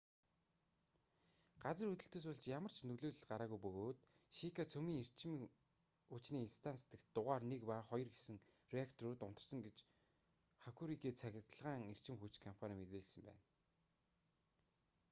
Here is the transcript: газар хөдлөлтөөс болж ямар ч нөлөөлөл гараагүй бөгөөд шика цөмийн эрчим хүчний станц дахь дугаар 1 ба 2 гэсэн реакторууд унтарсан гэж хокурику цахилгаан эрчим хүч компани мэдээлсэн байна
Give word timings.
газар 1.63 1.87
хөдлөлтөөс 1.89 2.25
болж 2.29 2.43
ямар 2.57 2.73
ч 2.73 2.79
нөлөөлөл 2.89 3.27
гараагүй 3.31 3.59
бөгөөд 3.65 3.99
шика 4.37 4.63
цөмийн 4.73 5.01
эрчим 5.03 5.33
хүчний 6.11 6.45
станц 6.57 6.81
дахь 6.91 7.07
дугаар 7.15 7.43
1 7.51 7.69
ба 7.71 7.77
2 7.91 8.01
гэсэн 8.15 8.35
реакторууд 8.75 9.21
унтарсан 9.27 9.59
гэж 9.67 9.77
хокурику 10.63 11.11
цахилгаан 11.21 11.81
эрчим 11.91 12.15
хүч 12.19 12.33
компани 12.45 12.75
мэдээлсэн 12.81 13.21
байна 13.27 13.43